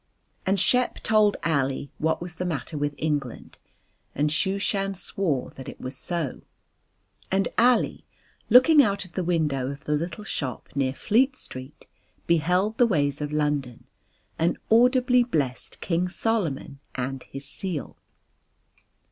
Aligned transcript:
And 0.47 0.59
Shep 0.59 0.95
told 1.03 1.37
Ali 1.45 1.91
what 1.99 2.23
was 2.23 2.37
the 2.37 2.43
matter 2.43 2.75
with 2.75 2.95
England 2.97 3.59
and 4.15 4.31
Shooshan 4.31 4.95
swore 4.95 5.51
that 5.51 5.69
it 5.69 5.79
was 5.79 5.95
so, 5.95 6.41
and 7.31 7.47
Ali 7.55 8.03
looking 8.49 8.81
out 8.81 9.05
of 9.05 9.11
the 9.11 9.23
window 9.23 9.69
of 9.69 9.83
the 9.83 9.91
little 9.91 10.23
shop 10.23 10.69
near 10.73 10.95
Fleet 10.95 11.35
Street 11.35 11.85
beheld 12.25 12.79
the 12.79 12.87
ways 12.87 13.21
of 13.21 13.31
London 13.31 13.83
and 14.39 14.57
audibly 14.71 15.21
blessed 15.23 15.79
King 15.81 16.09
Solomon 16.09 16.79
and 16.95 17.21
his 17.29 17.45
seal. 17.45 17.95